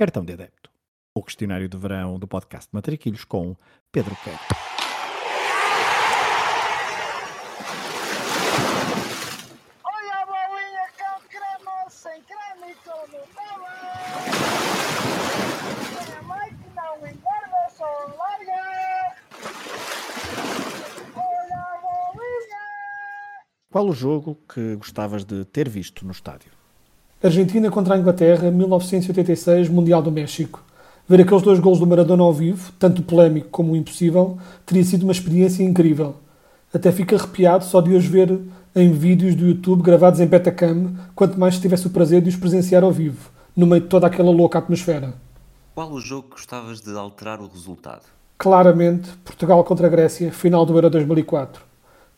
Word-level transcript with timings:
Cartão 0.00 0.24
de 0.24 0.32
Adepto. 0.32 0.70
O 1.14 1.22
questionário 1.22 1.68
de 1.68 1.76
verão 1.76 2.18
do 2.18 2.26
podcast 2.26 2.70
Matriquilhos 2.72 3.22
com 3.22 3.54
Pedro 3.92 4.16
Queiro. 4.24 4.38
Olha 9.84 10.14
a 10.14 10.24
bolinha 10.24 10.88
com 10.96 11.20
creme, 11.28 11.90
sem 11.90 12.22
creme 12.22 12.72
e 16.08 16.24
mãe 16.24 16.48
que 16.48 16.70
não 16.74 16.96
engorda, 17.06 17.68
só 17.68 17.84
larga. 18.16 18.62
Olha 21.14 21.58
a 21.58 21.78
bolinha. 21.82 22.64
Qual 23.70 23.86
o 23.86 23.92
jogo 23.92 24.34
que 24.48 24.76
gostavas 24.76 25.26
de 25.26 25.44
ter 25.44 25.68
visto 25.68 26.06
no 26.06 26.12
estádio? 26.12 26.59
Argentina 27.22 27.70
contra 27.70 27.94
a 27.94 27.98
Inglaterra, 27.98 28.50
1986, 28.50 29.68
Mundial 29.68 30.00
do 30.00 30.10
México. 30.10 30.64
Ver 31.06 31.20
aqueles 31.20 31.42
dois 31.42 31.60
gols 31.60 31.78
do 31.78 31.86
Maradona 31.86 32.22
ao 32.22 32.32
vivo, 32.32 32.72
tanto 32.78 33.02
polémico 33.02 33.48
como 33.50 33.76
impossível, 33.76 34.38
teria 34.64 34.82
sido 34.82 35.02
uma 35.02 35.12
experiência 35.12 35.62
incrível. 35.62 36.14
Até 36.72 36.90
fico 36.90 37.14
arrepiado 37.14 37.62
só 37.62 37.82
de 37.82 37.94
os 37.94 38.06
ver 38.06 38.40
em 38.74 38.90
vídeos 38.90 39.34
do 39.34 39.46
YouTube 39.46 39.82
gravados 39.82 40.18
em 40.18 40.26
Betacam, 40.26 40.94
quanto 41.14 41.38
mais 41.38 41.56
se 41.56 41.60
tivesse 41.60 41.86
o 41.88 41.90
prazer 41.90 42.22
de 42.22 42.30
os 42.30 42.36
presenciar 42.36 42.82
ao 42.82 42.90
vivo, 42.90 43.28
no 43.54 43.66
meio 43.66 43.82
de 43.82 43.88
toda 43.88 44.06
aquela 44.06 44.30
louca 44.30 44.58
atmosfera. 44.58 45.12
Qual 45.74 45.92
o 45.92 46.00
jogo 46.00 46.22
que 46.22 46.36
gostavas 46.36 46.80
de 46.80 46.96
alterar 46.96 47.42
o 47.42 47.48
resultado? 47.48 48.04
Claramente, 48.38 49.10
Portugal 49.18 49.62
contra 49.64 49.88
a 49.88 49.90
Grécia, 49.90 50.32
final 50.32 50.64
do 50.64 50.74
Euro 50.74 50.88
2004. 50.88 51.62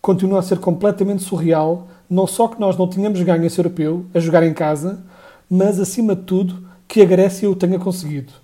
Continua 0.00 0.38
a 0.38 0.42
ser 0.42 0.58
completamente 0.58 1.22
surreal, 1.22 1.88
não 2.12 2.26
só 2.26 2.46
que 2.46 2.60
nós 2.60 2.76
não 2.76 2.86
tínhamos 2.86 3.20
ganho 3.22 3.44
esse 3.44 3.58
europeu, 3.58 4.04
a 4.12 4.20
jogar 4.20 4.42
em 4.42 4.52
casa, 4.52 5.02
mas 5.48 5.80
acima 5.80 6.14
de 6.14 6.22
tudo, 6.22 6.62
que 6.86 7.00
a 7.00 7.06
Grécia 7.06 7.50
o 7.50 7.56
tenha 7.56 7.78
conseguido. 7.78 8.34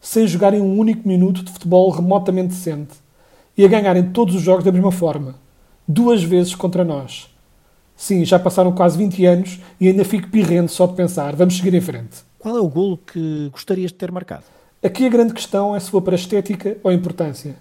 Sem 0.00 0.26
jogarem 0.26 0.60
um 0.60 0.76
único 0.76 1.06
minuto 1.06 1.44
de 1.44 1.52
futebol 1.52 1.88
remotamente 1.90 2.48
decente. 2.48 2.94
E 3.56 3.64
a 3.64 3.68
ganharem 3.68 4.10
todos 4.10 4.34
os 4.34 4.42
jogos 4.42 4.64
da 4.64 4.72
mesma 4.72 4.90
forma. 4.90 5.36
Duas 5.86 6.22
vezes 6.24 6.56
contra 6.56 6.84
nós. 6.84 7.32
Sim, 7.96 8.24
já 8.24 8.40
passaram 8.40 8.72
quase 8.72 8.98
20 8.98 9.24
anos 9.24 9.60
e 9.80 9.86
ainda 9.86 10.04
fico 10.04 10.28
pirrento 10.28 10.72
só 10.72 10.86
de 10.86 10.94
pensar. 10.94 11.36
Vamos 11.36 11.56
seguir 11.56 11.74
em 11.74 11.80
frente. 11.80 12.24
Qual 12.40 12.56
é 12.56 12.60
o 12.60 12.68
golo 12.68 12.96
que 12.98 13.50
gostarias 13.52 13.92
de 13.92 13.98
ter 13.98 14.10
marcado? 14.10 14.42
Aqui 14.82 15.06
a 15.06 15.08
grande 15.08 15.32
questão 15.32 15.76
é 15.76 15.78
se 15.78 15.92
vou 15.92 16.02
para 16.02 16.16
estética 16.16 16.76
ou 16.82 16.90
importância. 16.90 17.54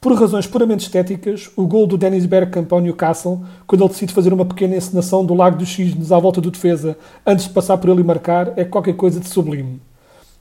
Por 0.00 0.14
razões 0.14 0.46
puramente 0.46 0.84
estéticas, 0.84 1.50
o 1.54 1.66
gol 1.66 1.86
do 1.86 1.98
Dennis 1.98 2.24
Bergkamp 2.24 2.72
ao 2.72 2.80
Newcastle, 2.80 3.44
quando 3.66 3.82
ele 3.82 3.90
decide 3.90 4.14
fazer 4.14 4.32
uma 4.32 4.46
pequena 4.46 4.74
encenação 4.74 5.26
do 5.26 5.34
Lago 5.34 5.58
dos 5.58 5.68
Cisnes 5.68 6.10
à 6.10 6.18
volta 6.18 6.40
do 6.40 6.50
defesa 6.50 6.96
antes 7.26 7.44
de 7.44 7.52
passar 7.52 7.76
por 7.76 7.90
ele 7.90 8.00
e 8.00 8.04
marcar, 8.04 8.58
é 8.58 8.64
qualquer 8.64 8.96
coisa 8.96 9.20
de 9.20 9.28
sublime. 9.28 9.78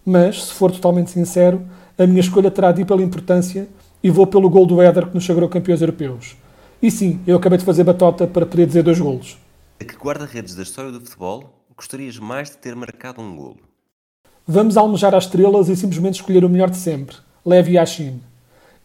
Mas, 0.06 0.46
se 0.46 0.54
for 0.54 0.72
totalmente 0.72 1.12
sincero, 1.12 1.62
a 1.98 2.08
minha 2.08 2.22
escolha 2.22 2.50
terá 2.50 2.72
de 2.72 2.84
ir 2.84 2.86
pela 2.86 3.04
importância 3.04 3.68
e 4.02 4.10
vou 4.10 4.26
pelo 4.26 4.50
gol 4.50 4.66
do 4.66 4.82
Éder 4.82 5.08
que 5.08 5.16
nos 5.16 5.26
sagrou 5.26 5.50
campeões 5.50 5.82
europeus. 5.82 6.38
E 6.82 6.90
sim, 6.90 7.20
eu 7.28 7.36
acabei 7.36 7.58
de 7.58 7.66
fazer 7.66 7.84
batota 7.84 8.26
para 8.26 8.46
poder 8.46 8.66
dizer 8.66 8.82
dois 8.82 8.98
golos. 8.98 9.38
A 9.82 9.84
que 9.84 9.98
guarda-redes 9.98 10.56
da 10.56 10.64
história 10.64 10.90
do 10.90 11.02
futebol 11.02 11.66
gostarias 11.76 12.18
mais 12.18 12.50
de 12.50 12.58
ter 12.60 12.78
marcado 12.78 13.22
um 13.22 13.36
golo? 13.36 13.58
Vamos 14.48 14.78
almejar 14.78 15.14
às 15.14 15.26
estrelas 15.26 15.68
e 15.68 15.76
simplesmente 15.76 16.16
escolher 16.16 16.46
o 16.46 16.50
melhor 16.50 16.70
de 16.70 16.78
sempre, 16.78 17.18
Levi 17.46 17.74
Yashin. 17.74 18.22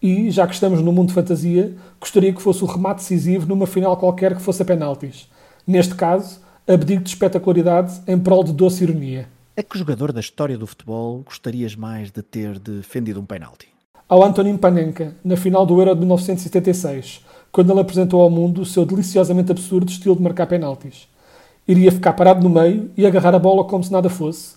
E, 0.05 0.31
já 0.31 0.47
que 0.47 0.53
estamos 0.53 0.83
no 0.83 0.93
mundo 0.93 1.09
de 1.09 1.15
fantasia, 1.15 1.75
gostaria 1.99 2.31
que 2.31 2.43
fosse 2.43 2.63
o 2.63 2.67
remate 2.67 3.01
decisivo 3.01 3.47
numa 3.47 3.67
final 3.67 3.97
qualquer 3.97 4.37
que 4.37 4.43
fosse 4.43 4.61
a 4.61 4.65
penaltis. 4.67 5.31
Neste 5.67 5.95
caso, 5.95 6.41
abdico 6.69 7.03
de 7.03 7.09
espetacularidade 7.09 8.03
em 8.07 8.19
prol 8.19 8.45
de 8.45 8.53
doce 8.53 8.85
ironia. 8.85 9.27
A 9.57 9.63
que 9.63 9.79
jogador 9.79 10.13
da 10.13 10.21
história 10.21 10.59
do 10.59 10.67
futebol 10.67 11.23
gostarias 11.25 11.75
mais 11.75 12.11
de 12.11 12.21
ter 12.21 12.59
defendido 12.59 13.19
um 13.19 13.25
penalti? 13.25 13.69
Ao 14.07 14.23
Antonin 14.23 14.59
Panenka, 14.59 15.17
na 15.25 15.39
final 15.39 15.65
do 15.65 15.81
Euro 15.81 15.95
de 15.95 16.01
1976, 16.01 17.25
quando 17.51 17.73
ele 17.73 17.81
apresentou 17.81 18.21
ao 18.21 18.29
mundo 18.29 18.61
o 18.61 18.67
seu 18.67 18.85
deliciosamente 18.85 19.53
absurdo 19.53 19.89
estilo 19.89 20.17
de 20.17 20.23
marcar 20.23 20.47
penaltis. 20.47 21.09
Iria 21.67 21.91
ficar 21.91 22.13
parado 22.13 22.47
no 22.47 22.55
meio 22.55 22.91
e 22.95 23.07
agarrar 23.07 23.35
a 23.35 23.39
bola 23.39 23.65
como 23.65 23.83
se 23.83 23.91
nada 23.91 24.11
fosse. 24.11 24.57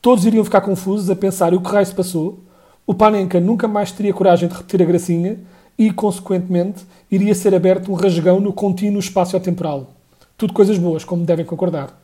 Todos 0.00 0.24
iriam 0.24 0.46
ficar 0.46 0.62
confusos 0.62 1.10
a 1.10 1.14
pensar 1.14 1.52
o 1.52 1.60
que 1.60 1.70
raio 1.70 1.84
se 1.84 1.94
passou. 1.94 2.47
O 2.88 2.94
Panenka 2.94 3.38
nunca 3.38 3.68
mais 3.68 3.92
teria 3.92 4.14
coragem 4.14 4.48
de 4.48 4.54
repetir 4.54 4.80
a 4.80 4.84
gracinha 4.86 5.38
e, 5.76 5.92
consequentemente, 5.92 6.86
iria 7.10 7.34
ser 7.34 7.54
aberto 7.54 7.92
um 7.92 7.94
rasgão 7.94 8.40
no 8.40 8.50
contínuo 8.50 8.98
espaço 8.98 9.38
temporal. 9.40 9.92
Tudo 10.38 10.54
coisas 10.54 10.78
boas, 10.78 11.04
como 11.04 11.22
devem 11.22 11.44
concordar. 11.44 12.00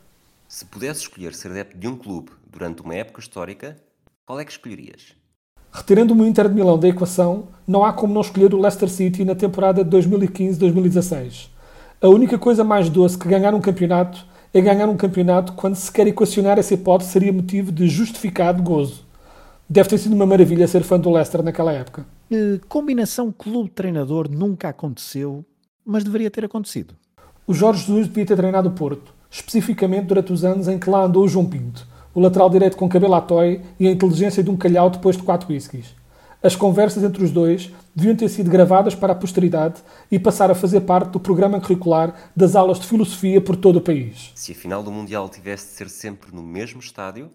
Se 0.47 0.63
pudesse 0.63 0.99
escolher 0.99 1.33
ser 1.33 1.49
adepto 1.49 1.75
de 1.75 1.87
um 1.87 1.97
clube 1.97 2.29
durante 2.47 2.83
uma 2.83 2.93
época 2.93 3.19
histórica, 3.19 3.75
qual 4.27 4.39
é 4.39 4.45
que 4.45 4.51
escolherias? 4.51 5.15
Retirando-me 5.71 6.21
o 6.21 6.27
Inter 6.27 6.47
de 6.47 6.53
Milão 6.53 6.77
da 6.77 6.87
equação, 6.87 7.47
não 7.67 7.83
há 7.83 7.91
como 7.91 8.13
não 8.13 8.21
escolher 8.21 8.53
o 8.53 8.61
Leicester 8.61 8.87
City 8.87 9.25
na 9.25 9.33
temporada 9.33 9.83
de 9.83 9.89
2015-2016. 9.89 11.47
A 11.99 12.09
única 12.09 12.37
coisa 12.37 12.63
mais 12.63 12.89
doce 12.89 13.17
que 13.17 13.27
ganhar 13.27 13.55
um 13.55 13.59
campeonato 13.59 14.23
é 14.53 14.61
ganhar 14.61 14.87
um 14.87 14.95
campeonato 14.95 15.53
quando 15.53 15.73
se 15.73 15.91
quer 15.91 16.05
equacionar 16.05 16.59
essa 16.59 16.75
hipótese 16.75 17.09
seria 17.09 17.33
motivo 17.33 17.71
de 17.71 17.87
justificado 17.87 18.61
gozo. 18.61 19.04
Deve 19.67 19.89
ter 19.89 19.97
sido 19.97 20.13
uma 20.13 20.27
maravilha 20.27 20.67
ser 20.67 20.83
fã 20.83 20.99
do 20.99 21.09
Leicester 21.09 21.41
naquela 21.41 21.73
época. 21.73 22.05
Que 22.29 22.61
combinação 22.69 23.31
clube-treinador 23.31 24.29
nunca 24.29 24.69
aconteceu, 24.69 25.43
mas 25.83 26.03
deveria 26.03 26.29
ter 26.29 26.45
acontecido? 26.45 26.95
O 27.47 27.53
Jorge 27.53 27.85
Jesus 27.85 28.07
devia 28.07 28.25
ter 28.27 28.35
treinado 28.35 28.69
o 28.69 28.73
Porto, 28.73 29.11
especificamente 29.29 30.05
durante 30.05 30.31
os 30.31 30.45
anos 30.45 30.67
em 30.67 30.77
que 30.77 30.89
lá 30.89 31.03
andou 31.03 31.23
o 31.23 31.27
João 31.27 31.47
Pinto, 31.47 31.87
o 32.13 32.19
lateral 32.19 32.49
direito 32.49 32.77
com 32.77 32.87
cabelo 32.87 33.15
à 33.15 33.21
toy 33.21 33.59
e 33.79 33.87
a 33.87 33.91
inteligência 33.91 34.43
de 34.43 34.51
um 34.51 34.57
calhau 34.57 34.89
depois 34.89 35.17
de 35.17 35.23
quatro 35.23 35.51
whiskies. 35.51 35.95
As 36.43 36.55
conversas 36.55 37.03
entre 37.03 37.23
os 37.23 37.31
dois 37.31 37.71
deviam 37.95 38.15
ter 38.15 38.29
sido 38.29 38.51
gravadas 38.51 38.93
para 38.93 39.13
a 39.13 39.15
posteridade 39.15 39.81
e 40.11 40.19
passar 40.19 40.51
a 40.51 40.55
fazer 40.55 40.81
parte 40.81 41.09
do 41.09 41.19
programa 41.19 41.59
curricular 41.59 42.13
das 42.35 42.55
aulas 42.55 42.79
de 42.79 42.85
filosofia 42.85 43.41
por 43.41 43.55
todo 43.55 43.77
o 43.77 43.81
país. 43.81 44.31
Se 44.35 44.51
a 44.51 44.55
final 44.55 44.83
do 44.83 44.91
Mundial 44.91 45.27
tivesse 45.27 45.65
de 45.65 45.71
ser 45.71 45.89
sempre 45.89 46.35
no 46.35 46.43
mesmo 46.43 46.79
estádio, 46.79 47.31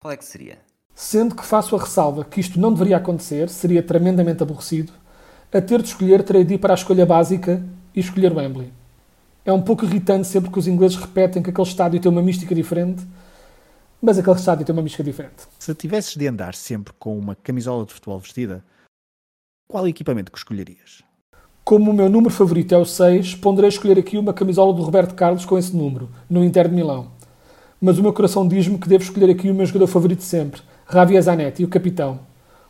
qual 0.00 0.12
é 0.12 0.16
que 0.16 0.24
seria? 0.24 0.69
Sendo 0.94 1.34
que 1.34 1.44
faço 1.44 1.74
a 1.74 1.78
ressalva 1.78 2.24
que 2.24 2.40
isto 2.40 2.60
não 2.60 2.72
deveria 2.72 2.96
acontecer, 2.96 3.48
seria 3.48 3.82
tremendamente 3.82 4.42
aborrecido, 4.42 4.92
a 5.52 5.60
ter 5.60 5.82
de 5.82 5.88
escolher 5.88 6.22
terei 6.22 6.44
de 6.44 6.54
ir 6.54 6.58
para 6.58 6.72
a 6.72 6.76
escolha 6.76 7.04
básica 7.04 7.62
e 7.94 8.00
escolher 8.00 8.32
Wembley. 8.32 8.72
É 9.44 9.52
um 9.52 9.62
pouco 9.62 9.84
irritante 9.84 10.26
sempre 10.26 10.50
que 10.50 10.58
os 10.58 10.68
ingleses 10.68 10.96
repetem 10.96 11.42
que 11.42 11.50
aquele 11.50 11.66
estádio 11.66 12.00
tem 12.00 12.12
uma 12.12 12.22
mística 12.22 12.54
diferente, 12.54 13.04
mas 14.00 14.18
aquele 14.18 14.36
estádio 14.36 14.64
tem 14.64 14.72
uma 14.72 14.82
mística 14.82 15.02
diferente. 15.02 15.46
Se 15.58 15.74
tivesses 15.74 16.16
de 16.16 16.26
andar 16.26 16.54
sempre 16.54 16.92
com 16.98 17.18
uma 17.18 17.34
camisola 17.34 17.84
de 17.84 17.92
futebol 17.92 18.18
vestida, 18.18 18.64
qual 19.68 19.88
equipamento 19.88 20.30
que 20.30 20.38
escolherias? 20.38 21.02
Como 21.64 21.90
o 21.90 21.94
meu 21.94 22.08
número 22.08 22.32
favorito 22.32 22.74
é 22.74 22.78
o 22.78 22.84
6, 22.84 23.36
ponderei 23.36 23.68
escolher 23.68 23.98
aqui 23.98 24.18
uma 24.18 24.32
camisola 24.32 24.72
do 24.72 24.82
Roberto 24.82 25.14
Carlos 25.14 25.44
com 25.44 25.56
esse 25.56 25.76
número, 25.76 26.10
no 26.28 26.44
Inter 26.44 26.68
de 26.68 26.74
Milão. 26.74 27.12
Mas 27.80 27.98
o 27.98 28.02
meu 28.02 28.12
coração 28.12 28.46
diz-me 28.46 28.78
que 28.78 28.88
devo 28.88 29.04
escolher 29.04 29.30
aqui 29.30 29.50
o 29.50 29.54
meu 29.54 29.64
jogador 29.64 29.86
favorito 29.86 30.22
sempre, 30.22 30.60
Javier 30.92 31.22
Zanetti, 31.22 31.64
o 31.64 31.68
capitão. 31.68 32.18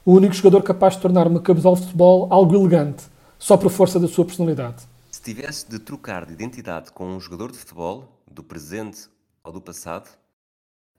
O 0.04 0.12
único 0.12 0.34
jogador 0.34 0.62
capaz 0.62 0.94
de 0.94 1.00
tornar 1.00 1.26
uma 1.26 1.40
camisola 1.40 1.76
de 1.76 1.82
futebol 1.82 2.26
algo 2.30 2.54
elegante, 2.54 3.04
só 3.38 3.56
por 3.56 3.70
força 3.70 3.98
da 3.98 4.06
sua 4.06 4.26
personalidade. 4.26 4.82
Se 5.10 5.22
tivesse 5.22 5.70
de 5.70 5.78
trocar 5.78 6.26
de 6.26 6.34
identidade 6.34 6.92
com 6.92 7.06
um 7.06 7.18
jogador 7.18 7.50
de 7.50 7.56
futebol, 7.56 8.04
do 8.30 8.42
presente 8.42 9.08
ou 9.42 9.52
do 9.52 9.60
passado, 9.60 10.10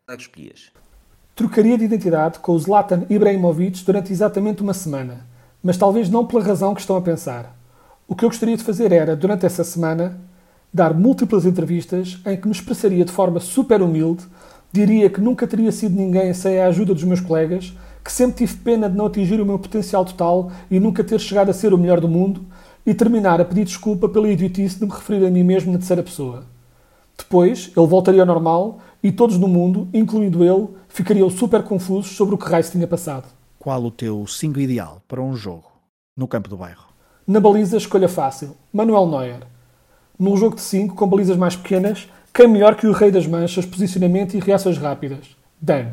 qual 0.04 0.16
é 0.16 0.18
que 0.18 0.24
escolhias? 0.24 0.72
Trocaria 1.36 1.78
de 1.78 1.86
identidade 1.86 2.40
com 2.40 2.54
o 2.54 2.60
Zlatan 2.60 3.06
Ibrahimovic 3.08 3.84
durante 3.86 4.12
exatamente 4.12 4.64
uma 4.64 4.74
semana, 4.74 5.28
mas 5.62 5.78
talvez 5.78 6.10
não 6.10 6.26
pela 6.26 6.44
razão 6.44 6.74
que 6.74 6.82
estão 6.82 6.96
a 6.96 7.02
pensar. 7.02 7.56
O 8.08 8.16
que 8.16 8.26
eu 8.26 8.30
gostaria 8.30 8.58
de 8.58 8.64
fazer 8.64 8.92
era, 8.92 9.16
durante 9.16 9.46
essa 9.46 9.64
semana, 9.64 10.20
dar 10.74 10.94
múltiplas 10.94 11.46
entrevistas 11.46 12.20
em 12.26 12.36
que 12.36 12.48
me 12.48 12.54
expressaria 12.54 13.06
de 13.06 13.12
forma 13.12 13.40
super 13.40 13.82
humilde, 13.82 14.26
diria 14.72 15.10
que 15.10 15.20
nunca 15.20 15.48
teria 15.48 15.72
sido 15.72 15.96
ninguém 15.96 16.34
sem 16.34 16.60
a 16.60 16.68
ajuda 16.68 16.94
dos 16.94 17.04
meus 17.04 17.20
colegas, 17.20 17.74
que 18.04 18.12
sempre 18.12 18.38
tive 18.38 18.58
pena 18.58 18.90
de 18.90 18.96
não 18.96 19.06
atingir 19.06 19.40
o 19.40 19.46
meu 19.46 19.60
potencial 19.60 20.06
total 20.06 20.52
e 20.70 20.80
nunca 20.80 21.04
ter 21.04 21.20
chegado 21.20 21.50
a 21.50 21.54
ser 21.54 21.74
o 21.74 21.78
melhor 21.78 22.00
do 22.00 22.08
mundo, 22.08 22.46
e 22.86 22.94
terminar 22.94 23.40
a 23.40 23.46
pedir 23.46 23.66
desculpa 23.66 24.10
pela 24.10 24.30
idiotice 24.30 24.80
de 24.80 24.86
me 24.86 24.92
referir 24.92 25.26
a 25.26 25.30
mim 25.30 25.44
mesmo 25.44 25.72
na 25.72 25.78
terceira 25.78 26.02
pessoa. 26.02 26.44
Depois, 27.18 27.72
ele 27.76 27.88
voltaria 27.88 28.22
ao 28.22 28.26
normal 28.26 28.80
e 29.04 29.12
todos 29.12 29.38
no 29.38 29.48
mundo, 29.48 29.88
incluindo 29.94 30.44
ele, 30.44 30.70
ficariam 30.88 31.30
super 31.30 31.62
confusos 31.64 32.16
sobre 32.16 32.34
o 32.34 32.38
que 32.38 32.50
raio 32.50 32.64
se 32.64 32.72
tinha 32.72 32.88
passado. 32.88 33.26
Qual 33.60 33.84
o 33.84 33.92
teu 33.92 34.26
5 34.26 34.60
ideal 34.60 35.02
para 35.08 35.22
um 35.22 35.36
jogo 35.36 35.66
no 36.18 36.28
campo 36.28 36.50
do 36.50 36.58
bairro? 36.58 36.86
Na 37.28 37.40
baliza, 37.40 37.78
escolha 37.78 38.10
fácil. 38.10 38.56
Manuel 38.74 39.08
Neuer. 39.08 39.44
Num 40.18 40.36
jogo 40.36 40.56
de 40.56 40.62
5, 40.62 40.96
com 40.96 41.08
balizas 41.08 41.38
mais 41.38 41.56
pequenas, 41.56 42.10
quem 42.34 42.48
melhor 42.48 42.76
que 42.76 42.88
o 42.88 42.94
rei 42.94 43.12
das 43.12 43.28
manchas, 43.28 43.66
posicionamento 43.66 44.36
e 44.36 44.40
reações 44.40 44.78
rápidas? 44.78 45.36
Dan. 45.60 45.88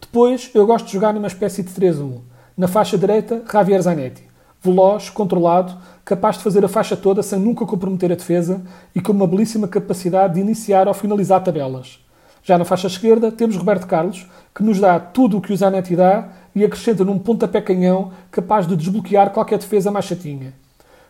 Depois, 0.00 0.50
eu 0.52 0.66
gosto 0.66 0.86
de 0.86 0.92
jogar 0.92 1.14
numa 1.14 1.28
espécie 1.28 1.62
de 1.62 1.70
3-1. 1.70 2.22
Na 2.56 2.66
faixa 2.66 2.98
direita, 2.98 3.40
Javier 3.50 3.80
Zanetti. 3.80 4.24
Veloz, 4.60 5.10
controlado, 5.10 5.76
capaz 6.04 6.38
de 6.38 6.42
fazer 6.42 6.64
a 6.64 6.68
faixa 6.68 6.96
toda 6.96 7.22
sem 7.22 7.38
nunca 7.38 7.64
comprometer 7.64 8.10
a 8.10 8.16
defesa 8.16 8.62
e 8.92 9.00
com 9.00 9.12
uma 9.12 9.28
belíssima 9.28 9.68
capacidade 9.68 10.34
de 10.34 10.40
iniciar 10.40 10.88
ou 10.88 10.94
finalizar 10.94 11.44
tabelas. 11.44 12.00
Já 12.42 12.58
na 12.58 12.64
faixa 12.64 12.88
esquerda 12.88 13.30
temos 13.30 13.56
Roberto 13.56 13.86
Carlos, 13.86 14.26
que 14.52 14.62
nos 14.62 14.80
dá 14.80 14.98
tudo 14.98 15.38
o 15.38 15.40
que 15.40 15.52
o 15.52 15.56
Zanetti 15.56 15.94
dá 15.94 16.30
e 16.52 16.64
acrescenta 16.64 17.04
num 17.04 17.18
pontapé 17.18 17.60
canhão 17.60 18.10
capaz 18.28 18.66
de 18.66 18.74
desbloquear 18.74 19.30
qualquer 19.30 19.58
defesa 19.58 19.90
mais 19.92 20.04
chatinha. 20.04 20.52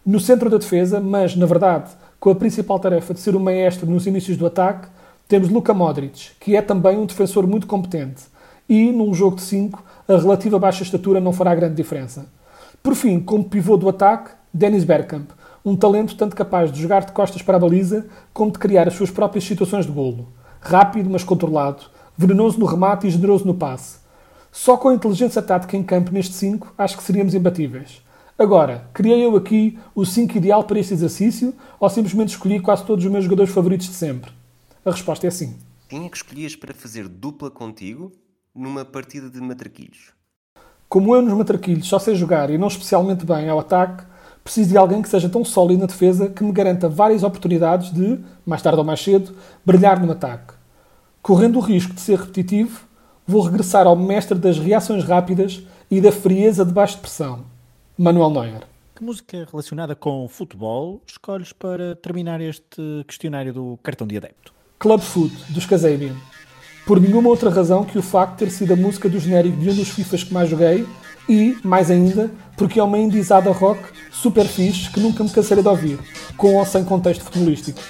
No 0.05 0.21
centro 0.21 0.51
da 0.51 0.59
defesa, 0.59 1.01
mas 1.01 1.35
na 1.35 1.47
verdade 1.47 1.91
com 2.25 2.31
a 2.31 2.35
principal 2.35 2.79
tarefa 2.79 3.13
de 3.13 3.21
ser 3.21 3.37
o 3.37 3.39
maestro 3.39 3.87
nos 3.87 4.07
inícios 4.07 4.39
do 4.39 4.47
ataque, 4.47 4.89
temos 5.29 5.51
Luka 5.51 5.75
Modric, 5.75 6.31
que 6.41 6.57
é 6.57 6.63
também 6.63 6.97
um 6.97 7.05
defensor 7.05 7.47
muito 7.47 7.67
competente. 7.67 8.23
E, 8.67 8.91
num 8.91 9.13
jogo 9.13 9.37
de 9.37 9.43
5, 9.43 9.85
a 10.09 10.17
relativa 10.17 10.59
baixa 10.59 10.83
estatura 10.83 11.21
não 11.21 11.35
fará 11.35 11.55
grande 11.55 11.75
diferença. 11.75 12.25
Por 12.83 12.95
fim, 12.95 13.21
como 13.21 13.45
pivô 13.45 13.77
do 13.77 13.91
ataque, 13.91 14.31
Dennis 14.55 14.85
Bergkamp, 14.85 15.33
um 15.63 15.77
talento 15.77 16.17
tanto 16.17 16.35
capaz 16.35 16.73
de 16.73 16.81
jogar 16.81 17.05
de 17.05 17.13
costas 17.13 17.43
para 17.43 17.59
a 17.59 17.61
baliza 17.61 18.07
como 18.33 18.51
de 18.51 18.59
criar 18.59 18.89
as 18.89 18.95
suas 18.95 19.11
próprias 19.11 19.45
situações 19.45 19.85
de 19.85 19.93
golo. 19.93 20.29
Rápido, 20.63 21.11
mas 21.11 21.25
controlado, 21.25 21.83
venenoso 22.17 22.59
no 22.59 22.65
remate 22.65 23.07
e 23.07 23.11
generoso 23.11 23.45
no 23.45 23.53
passe. 23.53 23.99
Só 24.51 24.79
com 24.79 24.89
a 24.89 24.95
inteligência 24.95 25.43
tática 25.43 25.77
em 25.77 25.83
campo 25.83 26.11
neste 26.11 26.33
5, 26.33 26.73
acho 26.79 26.97
que 26.97 27.03
seríamos 27.03 27.35
imbatíveis. 27.35 28.03
Agora, 28.37 28.91
criei 28.93 29.25
eu 29.25 29.37
aqui 29.37 29.79
o 29.95 30.05
5 30.05 30.37
ideal 30.37 30.65
para 30.65 30.81
este 30.81 30.93
exercício 30.93 31.55
ou 31.79 31.89
simplesmente 31.89 32.31
escolhi 32.31 32.59
quase 32.59 32.85
todos 32.85 33.05
os 33.05 33.11
meus 33.11 33.23
jogadores 33.23 33.55
favoritos 33.55 33.87
de 33.87 33.95
sempre? 33.95 34.33
A 34.85 34.91
resposta 34.91 35.25
é 35.25 35.31
sim. 35.31 35.55
Quem 35.89 36.05
é 36.05 36.09
que 36.09 36.17
escolhias 36.17 36.57
para 36.57 36.75
fazer 36.75 37.07
dupla 37.07 37.49
contigo 37.49 38.11
numa 38.53 38.85
partida 38.85 39.31
de 39.31 39.41
matraquilhos? 39.41 40.13
Como 40.89 41.15
eu 41.15 41.23
nos 41.23 41.33
matraquilhos 41.33 41.87
só 41.87 42.01
sei 42.01 42.17
jogar 42.17 42.51
e 42.51 42.59
não 42.59 42.67
especialmente 42.67 43.25
bem 43.25 43.49
ao 43.49 43.61
ataque, 43.61 44.03
preciso 44.43 44.71
de 44.71 44.77
alguém 44.77 45.01
que 45.01 45.09
seja 45.09 45.29
tão 45.29 45.45
sólido 45.45 45.83
na 45.83 45.87
defesa 45.87 46.29
que 46.29 46.43
me 46.43 46.51
garanta 46.51 46.89
várias 46.89 47.23
oportunidades 47.23 47.93
de, 47.93 48.19
mais 48.45 48.61
tarde 48.61 48.81
ou 48.81 48.85
mais 48.85 49.01
cedo, 49.01 49.33
brilhar 49.65 50.05
no 50.05 50.11
ataque. 50.11 50.55
Correndo 51.23 51.61
o 51.61 51.63
risco 51.63 51.95
de 51.95 52.01
ser 52.01 52.19
repetitivo, 52.19 52.81
vou 53.25 53.43
regressar 53.43 53.87
ao 53.87 53.95
mestre 53.95 54.37
das 54.37 54.59
reações 54.59 55.05
rápidas 55.05 55.63
e 55.89 56.01
da 56.01 56.11
frieza 56.11 56.65
de 56.65 56.73
baixa 56.73 56.99
pressão 56.99 57.54
Manuel 57.97 58.31
Neuer. 58.31 58.63
Que 58.97 59.05
música 59.05 59.47
relacionada 59.49 59.95
com 59.95 60.27
futebol 60.27 61.01
escolhes 61.07 61.53
para 61.53 61.95
terminar 61.95 62.41
este 62.41 63.05
questionário 63.07 63.53
do 63.53 63.79
cartão 63.85 64.05
de 64.05 64.17
adepto? 64.17 64.53
Club 64.81 65.01
Foot, 65.01 65.33
dos 65.53 65.65
Kasabian. 65.65 66.17
Por 66.85 67.01
nenhuma 67.01 67.29
outra 67.29 67.51
razão 67.51 67.85
que 67.85 67.97
o 67.97 68.03
facto 68.03 68.33
de 68.33 68.39
ter 68.47 68.51
sido 68.51 68.73
a 68.73 68.77
música 68.77 69.09
do 69.09 69.21
genérico 69.21 69.57
de 69.59 69.71
um 69.71 69.75
dos 69.77 69.91
FIFAs 69.91 70.25
que 70.25 70.35
mais 70.35 70.51
joguei 70.51 70.85
e, 71.29 71.57
mais 71.63 71.89
ainda, 71.89 72.33
porque 72.57 72.81
é 72.81 72.83
uma 72.83 72.99
indizada 72.99 73.53
rock 73.53 73.81
super 74.11 74.45
fixe 74.45 74.91
que 74.91 74.99
nunca 74.99 75.23
me 75.23 75.31
cansarei 75.31 75.63
de 75.63 75.69
ouvir, 75.69 75.99
com 76.37 76.57
ou 76.57 76.67
sem 76.67 76.85
contexto 76.85 77.23
futebolístico. 77.23 77.81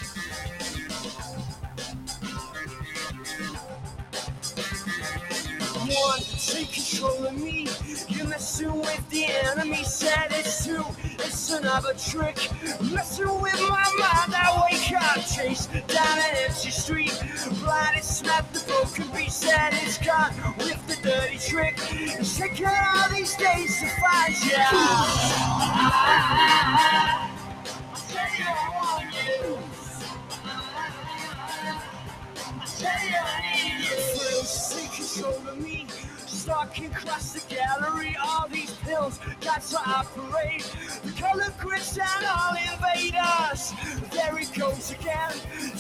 Another 11.65 11.95
trick. 11.95 12.37
Messing 12.93 13.41
with 13.41 13.61
my 13.69 13.89
mind, 13.99 14.35
I 14.35 14.69
wake 14.71 14.93
up, 14.93 15.25
chase 15.27 15.67
down 15.67 16.19
an 16.19 16.37
empty 16.47 16.71
street. 16.71 17.13
Blind 17.61 17.97
and 17.97 18.05
snap 18.05 18.53
the 18.53 18.61
broken 18.67 19.07
beat 19.13 19.33
that 19.43 19.73
is 19.83 19.99
gone 19.99 20.33
with 20.59 20.87
the 20.87 20.97
dirty 21.03 21.39
trick. 21.39 21.75
It's 21.91 22.39
taking 22.39 22.67
all 22.67 23.09
these 23.11 23.35
days 23.37 23.81
to 23.81 23.87
find 24.01 24.35
you. 24.45 24.55
I, 24.57 24.69
I 28.41 28.71
want 28.77 29.15
you. 29.15 29.59
I 32.61 32.67
tell 32.79 33.03
you 33.09 33.21
I 33.21 33.29
need 33.57 33.85
you. 33.85 33.97
Take 34.71 34.93
control 34.93 35.49
of 35.49 35.59
me 35.59 35.87
star 36.44 36.67
can 36.67 36.91
the 36.91 37.43
gallery. 37.49 38.14
All 38.23 38.46
these 38.49 38.75
pills 38.85 39.19
got 39.41 39.62
to 39.62 39.79
operate. 39.87 40.62
The 41.02 41.12
color 41.12 41.50
grids 41.58 41.96
and 41.96 42.26
all 42.26 42.55
invade 42.55 43.14
us. 43.19 43.73
There 44.12 44.38
it 44.38 44.52
goes 44.52 44.91
again. 44.91 45.32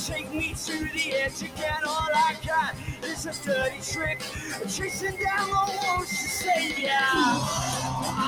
Take 0.06 0.32
me 0.32 0.54
to 0.54 0.78
the 0.94 1.12
edge 1.16 1.42
again. 1.42 1.82
All 1.86 2.08
I 2.14 2.36
got 2.46 2.74
is 3.04 3.26
a 3.26 3.34
dirty 3.44 3.80
trick. 3.82 4.20
Chasing 4.66 5.16
down 5.22 5.50
the 5.50 5.78
walls 5.82 6.08
to 6.08 6.14
say, 6.14 6.74
yeah. 6.78 8.24